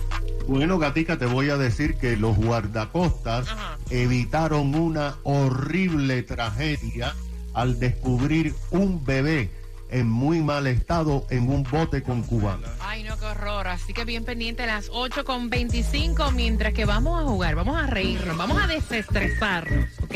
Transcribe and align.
Bueno, 0.48 0.80
Gatica, 0.80 1.18
te 1.18 1.26
voy 1.26 1.50
a 1.50 1.58
decir 1.58 1.96
que 1.96 2.16
los 2.16 2.38
guardacostas 2.38 3.50
evitaron 3.90 4.76
una 4.76 5.18
horrible 5.24 6.24
tragedia 6.24 7.14
al 7.58 7.78
descubrir 7.80 8.54
un 8.70 9.04
bebé 9.04 9.50
en 9.90 10.08
muy 10.08 10.42
mal 10.42 10.68
estado 10.68 11.26
en 11.32 11.50
un 11.50 11.64
bote 11.64 12.04
con 12.04 12.22
cubano. 12.22 12.68
Ay, 12.82 13.02
no, 13.04 13.18
qué 13.18 13.26
horror. 13.26 13.68
Así 13.68 13.94
que 13.94 14.06
bien 14.06 14.24
pendiente 14.26 14.62
a 14.64 14.68
las 14.68 14.90
8 14.92 15.26
con 15.26 15.50
25 15.50 16.30
mientras 16.32 16.74
que 16.74 16.86
vamos 16.86 17.20
a 17.20 17.24
jugar, 17.24 17.56
vamos 17.56 17.82
a 17.82 17.88
reírnos, 17.88 18.38
vamos 18.38 18.62
a 18.62 18.68
desestresarnos, 18.68 19.88
¿ok? 20.04 20.14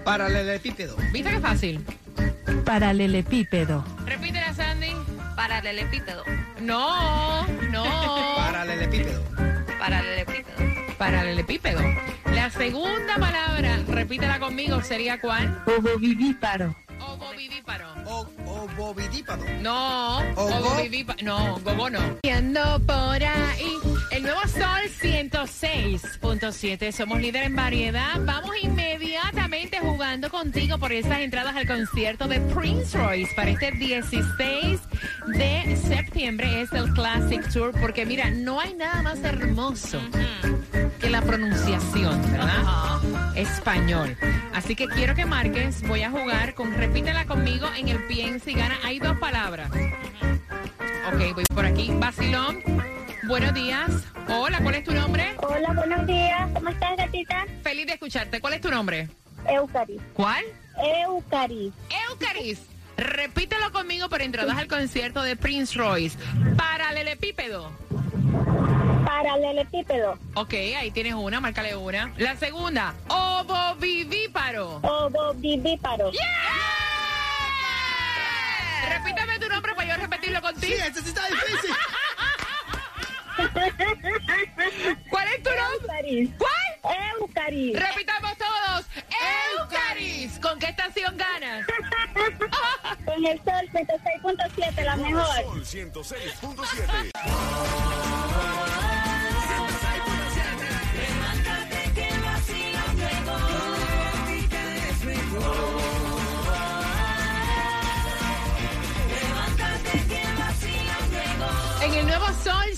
Paralelepípedo. 0.05 0.95
¿Viste 1.11 1.31
qué 1.31 1.39
fácil? 1.39 1.83
Paralelepípedo. 2.63 3.83
Repítela, 4.05 4.25
Sandy. 4.25 4.34
Paralelepípedo. 5.35 6.23
No, 6.61 7.45
no. 7.71 7.83
Paralelepípedo. 8.37 9.23
Paralelepípedo. 9.79 10.95
Paralelepípedo. 10.97 11.79
La 12.33 12.49
segunda 12.49 13.15
palabra, 13.19 13.79
repítela 13.87 14.39
conmigo, 14.39 14.81
sería 14.81 15.19
cuál? 15.19 15.61
Ovovivíparo. 15.65 16.75
Ovovivíparo. 16.99 17.85
O, 18.05 18.27
ovovidípado. 18.45 19.43
No, 19.61 20.19
ovovivíparo. 20.35 21.19
No, 21.23 21.59
gogo 21.59 21.89
no. 21.89 21.99
Y 22.23 22.29
ando 22.29 22.79
por 22.85 23.23
ahí. 23.23 23.77
El 24.15 24.23
nuevo 24.23 24.39
Sol 24.47 24.89
106.7. 25.01 26.91
Somos 26.93 27.19
líder 27.19 27.43
en 27.43 27.53
variedad. 27.53 28.17
Vamos 28.21 28.55
inmediatamente 28.61 29.81
jugando 29.81 30.29
contigo 30.29 30.77
por 30.77 30.93
esas 30.93 31.19
entradas 31.19 31.53
al 31.57 31.67
concierto 31.67 32.29
de 32.29 32.39
Prince 32.39 32.97
Royce 32.97 33.35
para 33.35 33.51
este 33.51 33.73
16 33.73 34.79
de 35.27 35.77
septiembre. 35.85 36.61
Es 36.61 36.71
el 36.71 36.93
Classic 36.93 37.45
Tour. 37.51 37.73
Porque 37.77 38.05
mira, 38.05 38.31
no 38.31 38.61
hay 38.61 38.73
nada 38.75 39.01
más 39.01 39.21
hermoso 39.21 39.99
que 41.01 41.09
la 41.09 41.21
pronunciación, 41.21 42.21
¿verdad? 42.31 43.01
Español. 43.35 44.15
Así 44.53 44.77
que 44.77 44.87
quiero 44.87 45.13
que 45.13 45.25
marques. 45.25 45.85
Voy 45.89 46.03
a 46.03 46.09
jugar 46.09 46.53
con 46.55 46.73
repítela 46.73 47.25
conmigo 47.25 47.67
en 47.77 47.89
el 47.89 48.01
piensa 48.05 48.49
y 48.49 48.53
gana. 48.53 48.79
Hay 48.85 48.97
dos 48.99 49.17
palabras. 49.17 49.69
Ok, 51.13 51.33
voy 51.35 51.43
por 51.53 51.65
aquí. 51.65 51.91
Basilón. 51.99 52.94
Buenos 53.27 53.53
días. 53.53 53.89
Hola, 54.27 54.59
¿cuál 54.61 54.75
es 54.75 54.83
tu 54.83 54.93
nombre? 54.93 55.35
Hola, 55.41 55.73
buenos 55.73 56.05
días. 56.05 56.49
¿Cómo 56.53 56.69
estás, 56.69 56.95
gatita? 56.97 57.45
Feliz 57.63 57.87
de 57.87 57.93
escucharte. 57.93 58.39
¿Cuál 58.39 58.53
es 58.53 58.61
tu 58.61 58.69
nombre? 58.69 59.09
Eucaris. 59.47 60.01
¿Cuál? 60.13 60.43
Eucaris. 61.03 61.73
Eucaris. 62.09 62.61
Repítelo 62.97 63.71
conmigo 63.71 64.09
por 64.09 64.21
entradas 64.21 64.57
al 64.57 64.67
concierto 64.67 65.21
de 65.21 65.35
Prince 65.35 65.75
Royce. 65.77 66.17
Paralelepípedo. 66.57 67.71
Paralelepípedo. 69.05 70.17
Ok, 70.35 70.53
ahí 70.77 70.91
tienes 70.91 71.13
una, 71.15 71.39
márcale 71.39 71.75
una. 71.75 72.13
La 72.17 72.35
segunda, 72.37 72.93
ovovivíparo. 73.07 74.77
Ovovivíparo. 74.83 76.11
Repítame 78.89 79.39
tu 79.39 79.49
nombre 79.49 79.73
para 79.75 79.87
yo 79.95 80.01
repetirlo 80.01 80.39
Sí, 80.39 80.43
contigo. 80.45 80.73
este 80.87 81.01
sí 81.01 81.09
está 81.09 81.25
difícil. 81.27 81.71
¿Cuál 85.09 85.27
es 85.27 85.43
tu 85.43 85.49
nombre? 85.49 86.29
¿Cuál? 86.37 86.95
Eucaris. 87.19 87.79
Repitamos 87.79 88.37
todos. 88.37 88.85
Eucaris. 89.59 90.39
¿Con 90.39 90.59
qué 90.59 90.67
estación 90.67 91.17
ganas? 91.17 91.65
Con 93.05 93.25
el 93.25 93.37
sol 93.39 93.69
106.7, 93.73 94.83
la 94.83 94.95
mejor. 94.95 95.25
Sol 95.25 95.65
106.7. 95.65 98.64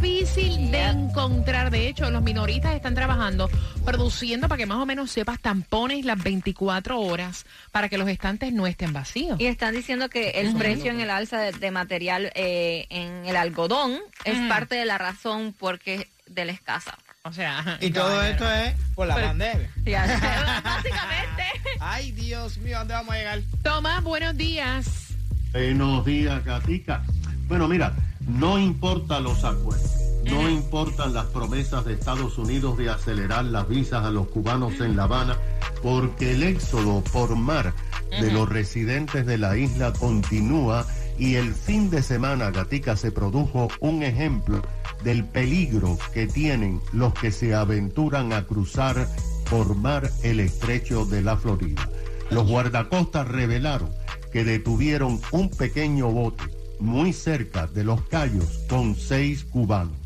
difícil 0.00 0.70
de 0.70 0.82
encontrar. 0.82 1.70
De 1.70 1.88
hecho, 1.88 2.10
los 2.10 2.22
minoristas 2.22 2.74
están 2.74 2.94
trabajando, 2.94 3.50
produciendo 3.84 4.48
para 4.48 4.58
que 4.58 4.66
más 4.66 4.78
o 4.78 4.86
menos 4.86 5.10
sepas 5.10 5.40
tampones 5.40 6.04
las 6.04 6.22
24 6.22 7.00
horas 7.00 7.44
para 7.70 7.88
que 7.88 7.98
los 7.98 8.08
estantes 8.08 8.52
no 8.52 8.66
estén 8.66 8.92
vacíos. 8.92 9.38
Y 9.40 9.46
están 9.46 9.74
diciendo 9.74 10.08
que 10.08 10.30
el 10.30 10.54
precio 10.54 10.90
en 10.90 11.00
el 11.00 11.10
alza 11.10 11.38
de, 11.40 11.52
de 11.52 11.70
material 11.70 12.32
eh, 12.34 12.86
en 12.90 13.26
el 13.26 13.36
algodón 13.36 13.98
es 14.24 14.38
Ujú. 14.38 14.48
parte 14.48 14.74
de 14.76 14.84
la 14.86 14.98
razón 14.98 15.54
porque 15.58 16.08
de 16.26 16.44
la 16.44 16.52
escasa. 16.52 16.96
O 17.22 17.32
sea, 17.32 17.76
Y 17.80 17.90
todo 17.90 18.22
esto 18.22 18.50
es 18.50 18.74
por 18.94 19.06
la 19.06 19.14
Pero- 19.14 19.28
pandemia. 19.28 19.70
Ya, 19.84 20.06
básicamente. 20.64 21.42
Ay, 21.80 22.12
Dios 22.12 22.56
mío, 22.58 22.76
¿a 22.76 22.78
dónde 22.80 22.94
vamos 22.94 23.14
a 23.14 23.18
llegar? 23.18 23.40
Tomás, 23.62 24.02
buenos 24.02 24.36
días. 24.36 25.08
Buenos 25.52 26.04
días, 26.06 26.44
Gatica. 26.44 27.02
Bueno, 27.50 27.66
mira, 27.66 27.92
no 28.28 28.60
importa 28.60 29.18
los 29.18 29.42
acuerdos, 29.42 29.90
no 30.24 30.48
importan 30.48 31.12
las 31.12 31.26
promesas 31.26 31.84
de 31.84 31.94
Estados 31.94 32.38
Unidos 32.38 32.78
de 32.78 32.90
acelerar 32.90 33.44
las 33.44 33.68
visas 33.68 34.04
a 34.04 34.10
los 34.12 34.28
cubanos 34.28 34.80
en 34.80 34.96
La 34.96 35.02
Habana, 35.02 35.36
porque 35.82 36.34
el 36.34 36.44
éxodo 36.44 37.02
por 37.12 37.34
mar 37.34 37.74
de 38.20 38.30
los 38.30 38.48
residentes 38.48 39.26
de 39.26 39.36
la 39.36 39.56
isla 39.56 39.92
continúa 39.92 40.86
Y 41.18 41.34
el 41.34 41.52
fin 41.52 41.90
de 41.90 42.04
semana, 42.04 42.52
Gatica, 42.52 42.96
se 42.96 43.10
produjo 43.10 43.66
un 43.80 44.04
ejemplo 44.04 44.62
del 45.02 45.24
peligro 45.24 45.98
que 46.14 46.28
tienen 46.28 46.80
los 46.92 47.12
que 47.14 47.32
se 47.32 47.56
aventuran 47.56 48.32
a 48.32 48.44
cruzar 48.44 49.08
por 49.50 49.74
mar 49.74 50.08
el 50.22 50.38
estrecho 50.38 51.04
de 51.04 51.22
la 51.22 51.36
Florida. 51.36 51.90
Los 52.30 52.48
guardacostas 52.48 53.26
revelaron 53.26 53.90
que 54.32 54.44
detuvieron 54.44 55.20
un 55.32 55.50
pequeño 55.50 56.12
bote 56.12 56.59
muy 56.80 57.12
cerca 57.12 57.66
de 57.66 57.84
los 57.84 58.02
Cayos 58.02 58.60
con 58.68 58.96
seis 58.96 59.44
cubanos. 59.44 59.96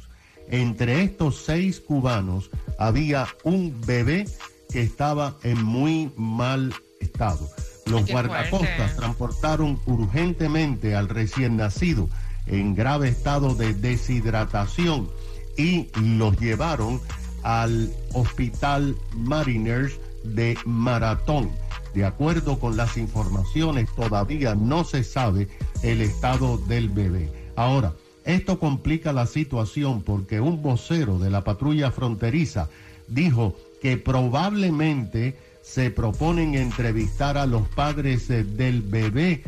Entre 0.48 1.02
estos 1.02 1.42
seis 1.44 1.80
cubanos 1.80 2.50
había 2.78 3.26
un 3.44 3.80
bebé 3.86 4.26
que 4.70 4.82
estaba 4.82 5.36
en 5.42 5.62
muy 5.62 6.12
mal 6.16 6.74
estado. 7.00 7.48
Los 7.86 8.06
guardacostas 8.06 8.96
transportaron 8.96 9.78
urgentemente 9.86 10.94
al 10.94 11.08
recién 11.08 11.56
nacido 11.56 12.08
en 12.46 12.74
grave 12.74 13.08
estado 13.08 13.54
de 13.54 13.74
deshidratación 13.74 15.08
y 15.56 15.88
los 16.00 16.38
llevaron 16.38 17.00
al 17.42 17.92
Hospital 18.12 18.96
Mariners 19.14 19.98
de 20.24 20.58
Maratón. 20.64 21.50
De 21.94 22.04
acuerdo 22.04 22.58
con 22.58 22.76
las 22.76 22.96
informaciones, 22.96 23.88
todavía 23.94 24.54
no 24.54 24.84
se 24.84 25.04
sabe 25.04 25.48
el 25.84 26.00
estado 26.00 26.56
del 26.56 26.88
bebé. 26.88 27.30
Ahora, 27.56 27.92
esto 28.24 28.58
complica 28.58 29.12
la 29.12 29.26
situación 29.26 30.02
porque 30.02 30.40
un 30.40 30.62
vocero 30.62 31.18
de 31.18 31.30
la 31.30 31.44
patrulla 31.44 31.90
fronteriza 31.90 32.68
dijo 33.06 33.54
que 33.82 33.98
probablemente 33.98 35.36
se 35.62 35.90
proponen 35.90 36.54
entrevistar 36.54 37.36
a 37.36 37.46
los 37.46 37.68
padres 37.68 38.30
eh, 38.30 38.44
del 38.44 38.80
bebé 38.80 39.44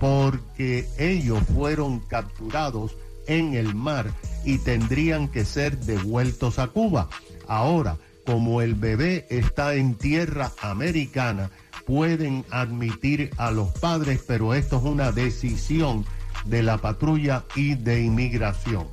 porque 0.00 0.88
ellos 0.98 1.40
fueron 1.54 2.00
capturados 2.00 2.96
en 3.28 3.54
el 3.54 3.74
mar 3.74 4.12
y 4.44 4.58
tendrían 4.58 5.28
que 5.28 5.44
ser 5.44 5.78
devueltos 5.78 6.58
a 6.58 6.68
Cuba. 6.68 7.08
Ahora, 7.46 7.96
como 8.26 8.60
el 8.60 8.74
bebé 8.74 9.26
está 9.30 9.74
en 9.74 9.94
tierra 9.94 10.52
americana, 10.60 11.50
pueden 11.86 12.44
admitir 12.50 13.30
a 13.38 13.50
los 13.50 13.68
padres, 13.78 14.22
pero 14.26 14.52
esto 14.54 14.76
es 14.76 14.82
una 14.82 15.12
decisión 15.12 16.04
de 16.44 16.62
la 16.62 16.78
patrulla 16.78 17.44
y 17.54 17.74
de 17.74 18.02
inmigración. 18.02 18.86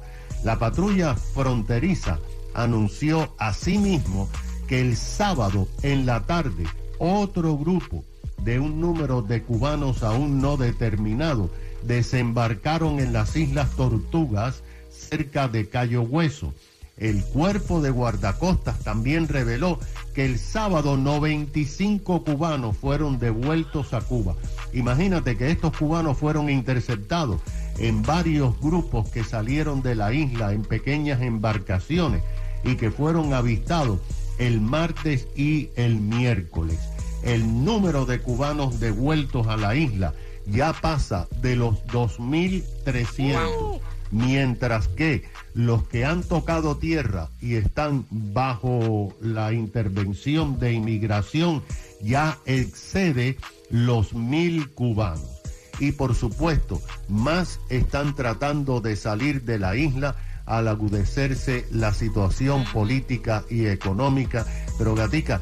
La 0.44 0.60
patrulla 0.60 1.16
fronteriza 1.16 2.20
anunció 2.54 3.34
asimismo 3.38 4.30
que 4.68 4.80
el 4.82 4.96
sábado 4.96 5.68
en 5.82 6.06
la 6.06 6.26
tarde 6.26 6.66
otro 7.00 7.58
grupo 7.58 8.04
de 8.44 8.60
un 8.60 8.80
número 8.80 9.22
de 9.22 9.42
cubanos 9.42 10.04
aún 10.04 10.42
no 10.42 10.58
determinado 10.58 11.50
desembarcaron 11.84 13.00
en 13.00 13.14
las 13.14 13.36
Islas 13.36 13.76
Tortugas 13.76 14.64
cerca 14.90 15.48
de 15.48 15.68
Cayo 15.68 16.02
Hueso. 16.04 16.54
El 16.98 17.24
cuerpo 17.24 17.82
de 17.82 17.90
guardacostas 17.90 18.80
también 18.80 19.28
reveló 19.28 19.80
que 20.14 20.26
el 20.26 20.38
sábado 20.38 20.96
95 20.96 22.24
cubanos 22.24 22.78
fueron 22.78 23.18
devueltos 23.18 23.94
a 23.94 24.02
Cuba. 24.02 24.36
Imagínate 24.74 25.36
que 25.36 25.50
estos 25.50 25.76
cubanos 25.76 26.18
fueron 26.18 26.52
interceptados 26.52 27.42
en 27.80 28.04
varios 28.04 28.60
grupos 28.60 29.10
que 29.10 29.24
salieron 29.24 29.82
de 29.82 29.96
la 29.96 30.14
isla 30.14 30.54
en 30.54 30.62
pequeñas 30.62 31.22
embarcaciones 31.22 32.22
y 32.64 32.76
que 32.76 32.92
fueron 32.92 33.34
avistados 33.34 34.00
el 34.38 34.62
martes 34.62 35.28
y 35.36 35.70
el 35.76 35.96
miércoles. 35.96 36.78
El 37.24 37.64
número 37.66 38.06
de 38.06 38.20
cubanos 38.20 38.80
devueltos 38.80 39.48
a 39.48 39.58
la 39.58 39.76
isla 39.76 40.14
ya 40.46 40.74
pasa 40.74 41.28
de 41.42 41.56
los 41.56 41.84
2.300 41.88 43.80
mientras 44.14 44.88
que 44.88 45.24
los 45.54 45.88
que 45.88 46.06
han 46.06 46.24
tocado 46.24 46.78
tierra 46.78 47.30
y 47.42 47.56
están 47.56 48.06
bajo 48.10 49.14
la 49.20 49.52
intervención 49.52 50.60
de 50.60 50.74
inmigración 50.74 51.64
ya 52.02 52.38
excede 52.46 53.38
los 53.70 54.14
mil 54.14 54.70
cubanos. 54.72 55.42
Y 55.80 55.94
por 55.94 56.14
supuesto, 56.16 56.80
más 57.10 57.60
están 57.70 58.16
tratando 58.16 58.80
de 58.80 58.96
salir 58.96 59.44
de 59.44 59.58
la 59.58 59.76
isla 59.76 60.16
al 60.46 60.68
agudecerse 60.68 61.66
la 61.72 61.94
situación 61.94 62.66
política 62.72 63.44
y 63.50 63.66
económica. 63.66 64.46
Pero 64.78 64.94
Gatica, 64.94 65.42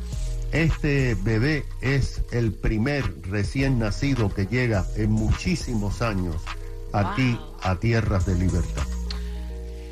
este 0.53 1.15
bebé 1.15 1.65
es 1.81 2.21
el 2.31 2.53
primer 2.53 3.03
recién 3.29 3.79
nacido 3.79 4.33
que 4.33 4.45
llega 4.45 4.85
en 4.95 5.11
muchísimos 5.11 6.01
años 6.01 6.37
aquí 6.93 7.37
a 7.61 7.75
tierras 7.79 8.25
de 8.25 8.35
libertad. 8.35 8.83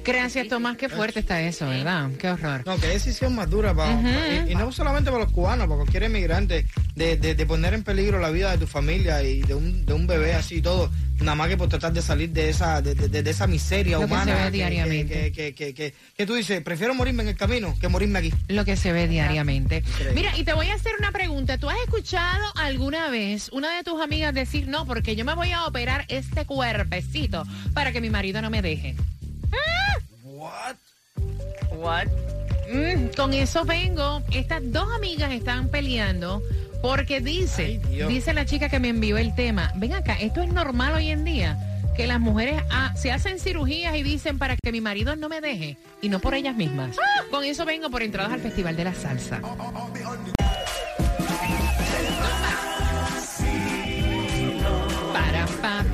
Gracias, 0.03 0.47
Tomás. 0.47 0.77
Qué 0.77 0.89
fuerte 0.89 1.19
está 1.19 1.41
eso, 1.41 1.67
¿verdad? 1.67 2.09
Qué 2.17 2.29
horror. 2.29 2.63
No, 2.65 2.77
qué 2.77 2.87
decisión 2.87 3.35
más 3.35 3.49
dura 3.49 3.75
para, 3.75 4.47
y, 4.47 4.51
y 4.51 4.55
no 4.55 4.71
solamente 4.71 5.11
para 5.11 5.25
los 5.25 5.33
cubanos, 5.33 5.67
para 5.67 5.77
cualquier 5.77 6.03
inmigrante, 6.03 6.65
de, 6.99 7.15
de- 7.17 7.33
de 7.33 7.45
poner 7.45 7.73
en 7.73 7.83
peligro 7.83 8.19
la 8.19 8.29
vida 8.29 8.51
de 8.51 8.57
tu 8.57 8.67
familia 8.67 9.23
y 9.23 9.41
de 9.41 9.55
un, 9.55 9.85
de 9.85 9.93
un 9.93 10.05
bebé 10.05 10.33
así 10.35 10.55
y 10.57 10.61
todo, 10.61 10.91
nada 11.21 11.33
más 11.35 11.47
que 11.47 11.55
por 11.55 11.69
tratar 11.69 11.93
de 11.93 12.01
salir 12.01 12.29
de 12.31 12.49
esa, 12.49 12.81
de, 12.81 12.93
de- 12.93 13.23
de 13.23 13.29
esa 13.29 13.47
miseria 13.47 13.93
Lo 13.93 13.99
que 13.99 14.05
humana. 14.05 14.25
se 14.25 14.33
ve 14.37 14.45
que- 14.45 14.51
diariamente. 14.51 15.13
Que, 15.13 15.31
que, 15.31 15.53
que, 15.53 15.73
que- 15.73 15.93
que 16.17 16.25
tú 16.25 16.33
dices, 16.35 16.61
prefiero 16.61 16.93
morirme 16.93 17.23
en 17.23 17.29
el 17.29 17.35
camino 17.37 17.73
que 17.79 17.87
morirme 17.87 18.19
aquí. 18.19 18.33
Lo 18.49 18.65
que 18.65 18.75
se 18.75 18.91
ve 18.91 19.07
diariamente. 19.07 19.81
Mira, 20.13 20.35
y 20.37 20.43
te 20.43 20.51
voy 20.53 20.67
a 20.67 20.73
hacer 20.75 20.91
una 20.99 21.11
pregunta. 21.13 21.57
¿Tú 21.57 21.69
has 21.69 21.77
escuchado 21.85 22.43
alguna 22.55 23.09
vez 23.09 23.47
una 23.53 23.75
de 23.77 23.83
tus 23.83 24.01
amigas 24.01 24.33
decir, 24.33 24.67
no, 24.67 24.85
porque 24.85 25.15
yo 25.15 25.23
me 25.23 25.33
voy 25.35 25.51
a 25.51 25.65
operar 25.65 26.05
este 26.09 26.45
cuerpecito 26.45 27.43
para 27.73 27.91
que 27.93 28.01
mi 28.01 28.09
marido 28.09 28.41
no 28.41 28.49
me 28.49 28.61
deje? 28.61 28.95
What? 31.71 32.07
Mm, 32.71 33.07
con 33.15 33.33
eso 33.33 33.63
vengo. 33.65 34.21
Estas 34.31 34.61
dos 34.71 34.87
amigas 34.95 35.31
están 35.31 35.69
peleando 35.69 36.41
porque 36.81 37.19
dice, 37.21 37.79
Ay, 37.87 38.05
dice 38.07 38.33
la 38.33 38.45
chica 38.45 38.69
que 38.69 38.79
me 38.79 38.89
envió 38.89 39.17
el 39.17 39.35
tema, 39.35 39.71
ven 39.75 39.93
acá, 39.93 40.15
esto 40.19 40.41
es 40.41 40.51
normal 40.51 40.93
hoy 40.93 41.09
en 41.09 41.23
día, 41.23 41.57
que 41.95 42.07
las 42.07 42.19
mujeres 42.19 42.61
se 42.95 43.11
hacen 43.11 43.39
cirugías 43.39 43.95
y 43.95 44.03
dicen 44.03 44.37
para 44.37 44.55
que 44.55 44.71
mi 44.71 44.81
marido 44.81 45.15
no 45.15 45.27
me 45.29 45.41
deje 45.41 45.77
y 46.01 46.09
no 46.09 46.19
por 46.19 46.33
ellas 46.33 46.55
mismas. 46.55 46.95
Con 47.29 47.43
eso 47.43 47.65
vengo 47.65 47.89
por 47.89 48.01
entradas 48.01 48.31
al 48.31 48.39
Festival 48.39 48.75
de 48.75 48.83
la 48.85 48.93
Salsa. 48.93 49.41
Para, 55.13 55.45
pa. 55.61 55.85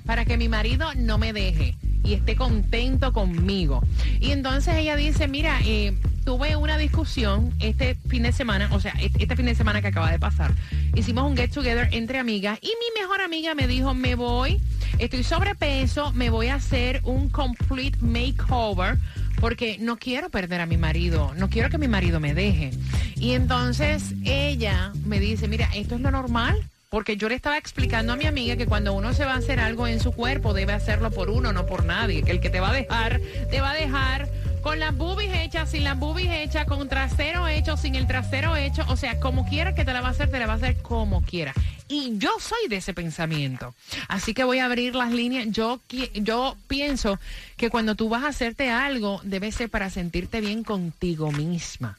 para 0.06 0.26
que 0.26 0.38
mi 0.38 0.50
marido 0.50 0.94
no 0.96 1.20
me 1.20 1.34
deje 1.34 1.78
y 2.04 2.14
esté 2.14 2.36
contento 2.36 3.14
conmigo. 3.14 3.84
Y 4.20 4.32
entonces 4.32 4.76
ella 4.76 4.96
dice, 4.96 5.28
mira, 5.28 5.60
eh, 5.64 5.96
tuve 6.26 6.56
una 6.56 6.80
discusión 6.80 7.54
este 7.60 7.96
fin 8.08 8.24
de 8.24 8.32
semana, 8.32 8.70
o 8.72 8.80
sea, 8.80 8.94
este 9.00 9.22
este 9.22 9.36
fin 9.36 9.46
de 9.46 9.54
semana 9.54 9.82
que 9.82 9.90
acaba 9.90 10.12
de 10.12 10.18
pasar. 10.18 10.52
Hicimos 10.96 11.30
un 11.30 11.38
get 11.38 11.52
together 11.52 11.88
entre 11.92 12.18
amigas 12.18 12.58
y 12.62 12.68
mi 12.68 13.02
mejor 13.02 13.22
amiga 13.22 13.54
me 13.54 13.68
dijo, 13.68 13.94
me 13.94 14.16
voy, 14.16 14.60
estoy 14.98 15.24
sobrepeso, 15.24 16.12
me 16.14 16.32
voy 16.32 16.48
a 16.48 16.56
hacer 16.56 17.02
un 17.04 17.30
complete 17.30 18.00
makeover 18.02 18.98
porque 19.42 19.78
no 19.80 19.98
quiero 19.98 20.30
perder 20.30 20.62
a 20.62 20.68
mi 20.68 20.78
marido, 20.78 21.34
no 21.36 21.50
quiero 21.50 21.70
que 21.70 21.80
mi 21.80 21.88
marido 21.88 22.20
me 22.20 22.36
deje. 22.36 22.72
Y 23.16 23.32
entonces 23.32 24.14
ella 24.24 24.94
me 25.04 25.20
dice, 25.20 25.48
mira, 25.48 25.68
esto 25.76 25.96
es 25.96 26.02
lo 26.02 26.12
normal. 26.12 26.64
Porque 26.90 27.18
yo 27.18 27.30
le 27.30 27.36
estaba 27.36 27.58
explicando 27.58 28.14
a 28.14 28.18
mi 28.18 28.26
amiga 28.26 28.58
que 28.58 28.68
cuando 28.68 28.94
uno 28.94 29.14
se 29.14 29.24
va 29.26 29.34
a 29.34 29.38
hacer 29.38 29.60
algo 29.60 29.88
en 29.88 30.00
su 30.00 30.12
cuerpo, 30.12 30.54
debe 30.54 30.74
hacerlo 30.74 31.10
por 31.10 31.30
uno, 31.30 31.54
no 31.54 31.66
por 31.66 31.86
nadie. 31.86 32.22
Que 32.22 32.32
el 32.32 32.42
que 32.42 32.50
te 32.50 32.60
va 32.60 32.70
a 32.70 32.74
dejar, 32.74 33.22
te 33.50 33.62
va 33.62 33.72
a 33.72 33.76
dejar 33.76 34.30
con 34.62 34.80
las 34.80 34.96
boobies 34.96 35.34
hechas, 35.36 35.72
sin 35.72 35.84
las 35.84 35.98
boobies 35.98 36.32
hechas, 36.32 36.66
con 36.66 36.88
trasero 36.88 37.48
hecho, 37.48 37.78
sin 37.78 37.96
el 37.96 38.08
trasero 38.08 38.56
hecho. 38.56 38.86
O 38.90 38.96
sea, 38.96 39.20
como 39.20 39.46
quiera 39.46 39.76
que 39.76 39.86
te 39.86 39.94
la 39.94 40.02
va 40.02 40.10
a 40.10 40.12
hacer, 40.12 40.30
te 40.30 40.40
la 40.40 40.48
va 40.48 40.54
a 40.54 40.58
hacer 40.58 40.82
como 40.82 41.22
quiera. 41.24 41.54
Y 41.88 42.18
yo 42.18 42.30
soy 42.40 42.70
de 42.70 42.78
ese 42.78 42.94
pensamiento. 42.94 43.74
Así 44.08 44.34
que 44.34 44.44
voy 44.44 44.60
a 44.60 44.66
abrir 44.66 44.96
las 44.96 45.12
líneas. 45.12 45.48
Yo, 45.50 45.82
yo 46.14 46.56
pienso 46.68 47.20
que 47.58 47.70
cuando 47.70 47.96
tú 47.96 48.10
vas 48.10 48.24
a 48.24 48.30
hacerte 48.30 48.70
algo, 48.70 49.20
debe 49.24 49.52
ser 49.52 49.70
para 49.70 49.90
sentirte 49.90 50.42
bien 50.42 50.64
contigo 50.64 51.32
misma. 51.32 51.98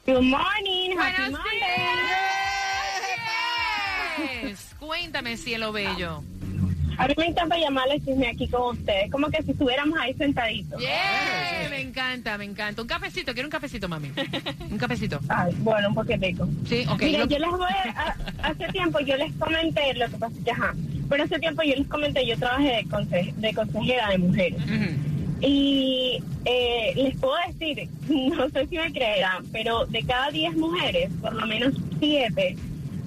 Good 0.06 0.22
morning, 0.22 0.96
happy 0.98 1.22
Buenos 1.22 1.40
Monday. 1.40 2.07
Días. 4.18 4.74
Cuéntame, 4.78 5.36
cielo 5.36 5.72
bello. 5.72 6.22
A 7.00 7.06
mí 7.06 7.14
me 7.16 7.26
encanta 7.26 7.56
llamarles 7.56 8.04
chisme 8.04 8.26
aquí 8.26 8.48
con 8.48 8.76
ustedes, 8.76 9.08
como 9.12 9.28
que 9.28 9.40
si 9.44 9.52
estuviéramos 9.52 9.96
ahí 10.00 10.12
sentaditos. 10.14 10.80
Yeah, 10.80 11.68
me 11.70 11.80
encanta, 11.80 12.36
me 12.36 12.44
encanta. 12.44 12.82
Un 12.82 12.88
cafecito, 12.88 13.32
quiero 13.34 13.46
un 13.46 13.52
cafecito, 13.52 13.88
mami. 13.88 14.10
Un 14.68 14.78
cafecito. 14.78 15.20
Ay, 15.28 15.54
bueno, 15.60 15.88
un 15.90 15.94
poquetico. 15.94 16.48
Sí, 16.68 16.84
ok. 16.88 17.00
Mira, 17.02 17.20
lo- 17.20 17.26
yo 17.28 17.38
les 17.38 17.50
voy 17.50 17.70
a, 17.94 18.16
hace 18.42 18.66
tiempo 18.72 18.98
yo 18.98 19.16
les 19.16 19.32
comenté, 19.34 19.94
lo 19.94 20.10
que 20.10 20.16
pasa 20.16 20.34
es 20.36 20.44
que, 20.44 20.50
ajá, 20.50 20.74
pero 21.08 21.22
hace 21.22 21.38
tiempo 21.38 21.62
yo 21.62 21.76
les 21.76 21.86
comenté, 21.86 22.26
yo 22.26 22.36
trabajé 22.36 22.64
de, 22.76 22.84
conse- 22.86 23.32
de 23.34 23.54
consejera 23.54 24.10
de 24.10 24.18
mujeres. 24.18 24.60
Y 25.40 26.20
eh, 26.44 26.92
les 26.96 27.16
puedo 27.18 27.34
decir, 27.46 27.88
no 28.08 28.48
sé 28.50 28.66
si 28.66 28.76
me 28.76 28.92
creerán, 28.92 29.44
pero 29.52 29.86
de 29.86 30.02
cada 30.02 30.30
10 30.32 30.56
mujeres, 30.56 31.10
por 31.20 31.32
lo 31.32 31.46
menos 31.46 31.74
7 32.00 32.56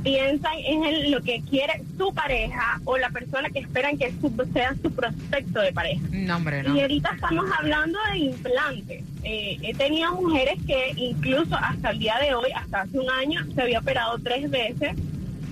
piensan 0.03 0.53
en 0.65 0.83
el- 0.83 1.11
lo 1.11 1.21
que 1.21 1.41
quiere 1.49 1.81
su 1.97 2.13
pareja 2.13 2.79
o 2.85 2.97
la 2.97 3.09
persona 3.09 3.49
que 3.49 3.59
esperan 3.59 3.97
que 3.97 4.11
su- 4.21 4.33
sea 4.53 4.73
su 4.81 4.91
prospecto 4.91 5.59
de 5.61 5.71
pareja. 5.71 6.01
No, 6.11 6.37
hombre, 6.37 6.63
no. 6.63 6.75
Y 6.75 6.81
ahorita 6.81 7.11
estamos 7.15 7.45
hablando 7.57 7.99
de 8.11 8.17
implantes. 8.19 9.03
Eh, 9.23 9.57
he 9.61 9.73
tenido 9.75 10.11
mujeres 10.13 10.55
que 10.65 10.93
incluso 10.95 11.55
hasta 11.55 11.91
el 11.91 11.99
día 11.99 12.15
de 12.19 12.33
hoy, 12.33 12.51
hasta 12.55 12.81
hace 12.81 12.97
un 12.99 13.09
año, 13.09 13.45
se 13.53 13.61
había 13.61 13.79
operado 13.79 14.17
tres 14.23 14.49
veces 14.49 14.93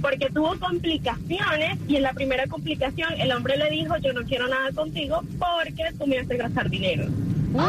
porque 0.01 0.29
tuvo 0.29 0.57
complicaciones 0.59 1.77
y 1.87 1.97
en 1.97 2.03
la 2.03 2.13
primera 2.13 2.47
complicación 2.47 3.13
el 3.19 3.31
hombre 3.33 3.57
le 3.57 3.69
dijo 3.69 3.97
yo 3.97 4.13
no 4.13 4.23
quiero 4.23 4.47
nada 4.47 4.71
contigo 4.71 5.21
porque 5.37 5.91
tú 5.97 6.07
me 6.07 6.17
haces 6.19 6.37
gastar 6.37 6.69
dinero. 6.69 7.05
Uh, 7.53 7.59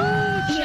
Y 0.53 0.63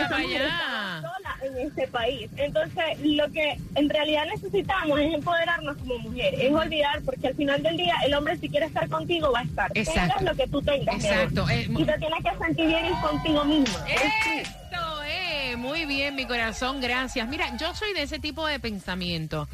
en 1.45 1.67
este 1.67 1.87
país. 1.87 2.29
Entonces, 2.37 2.83
lo 3.03 3.29
que 3.31 3.57
en 3.75 3.89
realidad 3.89 4.25
necesitamos 4.33 4.99
es 4.99 5.13
empoderarnos 5.13 5.77
como 5.77 5.97
mujer, 5.99 6.33
es 6.39 6.51
olvidar, 6.51 7.01
porque 7.03 7.27
al 7.27 7.35
final 7.35 7.61
del 7.63 7.77
día 7.77 7.95
el 8.05 8.13
hombre 8.13 8.37
si 8.37 8.49
quiere 8.49 8.65
estar 8.67 8.87
contigo 8.89 9.31
va 9.31 9.39
a 9.39 9.43
estar. 9.43 9.71
Exacto. 9.75 10.15
Tengas 10.17 10.21
lo 10.23 10.35
que 10.35 10.47
tú 10.49 10.61
tengas. 10.61 10.95
Exacto. 10.95 11.49
Eh, 11.49 11.67
Y 11.69 11.83
te 11.85 11.97
tienes 11.97 12.23
que 12.23 12.45
sentir 12.45 12.67
bien 12.67 12.85
contigo 13.01 13.45
misma. 13.45 13.65
Tú. 13.85 13.91
Esto 13.91 15.03
es 15.03 15.57
muy 15.57 15.85
bien, 15.85 16.15
mi 16.15 16.25
corazón, 16.25 16.81
gracias. 16.81 17.27
Mira, 17.27 17.55
yo 17.57 17.73
soy 17.73 17.93
de 17.93 18.03
ese 18.03 18.19
tipo 18.19 18.45
de 18.45 18.59
pensamiento. 18.59 19.47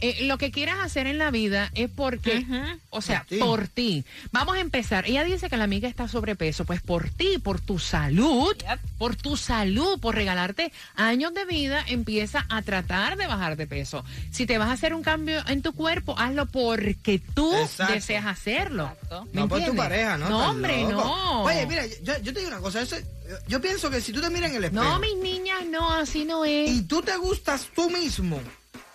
Eh, 0.00 0.24
lo 0.26 0.38
que 0.38 0.50
quieras 0.50 0.76
hacer 0.82 1.06
en 1.06 1.18
la 1.18 1.30
vida 1.30 1.70
es 1.74 1.88
porque, 1.90 2.46
o 2.90 3.00
sea, 3.02 3.20
Por 3.20 3.28
ti. 3.28 3.38
por 3.38 3.68
ti. 3.68 4.04
Vamos 4.32 4.56
a 4.56 4.60
empezar. 4.60 5.06
Ella 5.06 5.24
dice 5.24 5.48
que 5.48 5.56
la 5.56 5.64
amiga 5.64 5.88
está 5.88 6.08
sobrepeso, 6.08 6.64
pues 6.64 6.80
por 6.82 7.08
ti, 7.10 7.38
por 7.42 7.60
tu 7.60 7.78
salud, 7.78 8.54
por 8.98 9.16
tu 9.16 9.36
salud, 9.36 9.98
por 10.00 10.14
regalarte 10.14 10.72
años 10.96 11.32
de 11.34 11.44
vida, 11.44 11.84
empieza 11.88 12.46
a 12.48 12.62
tratar 12.62 13.16
de 13.16 13.26
bajar 13.26 13.56
de 13.56 13.66
peso. 13.66 14.04
Si 14.30 14.46
te 14.46 14.58
vas 14.58 14.68
a 14.68 14.72
hacer 14.72 14.94
un 14.94 15.02
cambio 15.02 15.42
en 15.48 15.62
tu 15.62 15.72
cuerpo, 15.72 16.18
hazlo 16.18 16.46
porque 16.46 17.20
tú 17.34 17.54
Exacto. 17.56 17.92
deseas 17.92 18.26
hacerlo. 18.26 18.84
Exacto. 18.92 19.24
¿Me 19.32 19.40
No 19.42 19.48
por 19.48 19.58
tu 19.58 19.64
entiendes? 19.66 19.84
pareja, 19.84 20.18
¿no? 20.18 20.28
No, 20.28 20.50
hombre, 20.50 20.82
loco. 20.82 20.94
no. 21.04 21.42
Oye, 21.44 21.66
mira, 21.66 21.84
yo, 21.86 22.18
yo 22.22 22.32
te 22.32 22.40
digo 22.40 22.48
una 22.48 22.58
cosa. 22.60 22.82
eso- 22.82 22.96
yo, 22.98 23.36
yo 23.48 23.60
pienso 23.60 23.90
que 23.90 24.00
si 24.00 24.12
tú 24.12 24.20
te 24.20 24.28
miras 24.30 24.50
en 24.50 24.56
el 24.56 24.64
espejo 24.64 24.84
No, 24.84 24.98
mis 24.98 25.16
niñas, 25.16 25.64
no, 25.70 25.90
así 25.92 26.24
no 26.24 26.44
es. 26.44 26.70
y 26.70 26.82
tú 26.82 27.00
te 27.02 27.16
gustas 27.16 27.68
tú 27.74 27.88
mismo, 27.90 28.40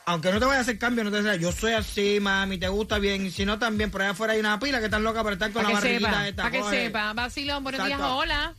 aunque 0.09 0.31
no 0.31 0.39
te 0.39 0.45
vaya 0.45 0.57
a 0.57 0.61
hacer 0.61 0.79
cambio, 0.79 1.03
no 1.03 1.11
te 1.11 1.19
digas, 1.19 1.37
yo 1.37 1.51
soy 1.51 1.73
así, 1.73 2.19
mami, 2.19 2.57
te 2.57 2.67
gusta 2.67 2.97
bien. 2.97 3.27
Y 3.27 3.29
si 3.29 3.45
no, 3.45 3.59
también 3.59 3.91
por 3.91 4.01
allá 4.01 4.11
afuera 4.11 4.33
hay 4.33 4.39
una 4.39 4.57
pila 4.57 4.79
que 4.79 4.85
están 4.85 5.03
locas 5.03 5.21
para 5.21 5.33
estar 5.33 5.51
con 5.51 5.61
la 5.61 5.69
barriguita 5.69 6.09
sepa, 6.09 6.27
esta. 6.27 6.43
para 6.43 6.51
que 6.51 6.63
sepa. 6.63 7.13
Vacilón, 7.13 7.63
buenos 7.63 7.85
días, 7.85 8.01
hola. 8.01 8.53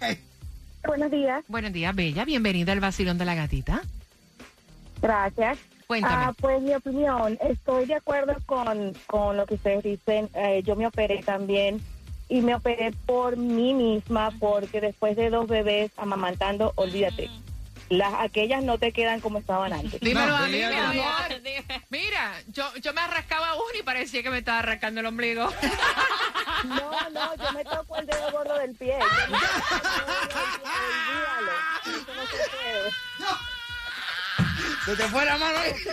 Buenos 0.84 1.10
días, 1.10 1.44
Buenos 1.48 1.72
días, 1.72 1.94
Bella. 1.96 2.24
Bienvenida 2.24 2.70
al 2.72 2.78
vacilón 2.78 3.18
de 3.18 3.24
la 3.24 3.34
gatita. 3.34 3.82
gracias. 5.02 5.58
Cuéntame. 5.88 6.24
Ah, 6.26 6.34
pues 6.40 6.62
mi 6.62 6.74
opinión, 6.74 7.38
estoy 7.40 7.86
de 7.86 7.94
acuerdo 7.94 8.36
con, 8.46 8.92
con 9.06 9.36
lo 9.36 9.46
que 9.46 9.54
ustedes 9.54 9.82
dicen. 9.82 10.28
Eh, 10.34 10.62
yo 10.64 10.76
me 10.76 10.86
operé 10.86 11.22
también 11.22 11.80
y 12.28 12.40
me 12.40 12.54
operé 12.54 12.92
por 13.04 13.36
mí 13.36 13.74
misma 13.74 14.32
porque 14.38 14.80
después 14.80 15.16
de 15.16 15.30
dos 15.30 15.48
bebés 15.48 15.90
amamantando, 15.96 16.72
olvídate, 16.76 17.30
las 17.88 18.14
aquellas 18.14 18.62
no 18.62 18.78
te 18.78 18.92
quedan 18.92 19.20
como 19.20 19.38
estaban 19.38 19.72
antes. 19.72 20.00
Dímelo 20.06 20.26
No, 20.26 20.36
a 20.36 20.46
mí, 20.46 20.56
mi 20.56 20.62
amor. 20.62 21.40
Mira, 21.90 22.32
yo, 22.48 22.72
yo 22.76 22.92
me 22.92 23.00
arrascaba 23.00 23.54
uno 23.54 23.78
y 23.78 23.82
parecía 23.82 24.22
que 24.22 24.30
me 24.30 24.38
estaba 24.38 24.60
arrancando 24.60 25.00
el 25.00 25.06
ombligo. 25.06 25.48
No, 26.64 26.90
no, 27.10 27.34
yo 27.36 27.52
me 27.52 27.62
toco 27.64 27.98
el 27.98 28.06
dedo 28.06 28.32
gordo 28.32 28.56
del 28.58 28.74
pie. 28.74 28.98
Yo 28.98 29.06
me 29.28 29.36
el 29.36 29.42
dedo 32.06 32.88
no. 33.18 33.38
Se 34.86 34.96
te 34.96 35.02
fue 35.08 35.24
la 35.24 35.36
mano 35.36 35.58
ahí. 35.58 35.72
Oye, 35.72 35.86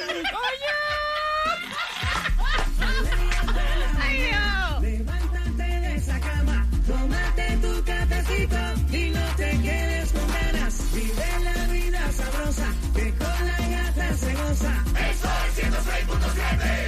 Sol 15.23 15.31
106.7 15.55 16.83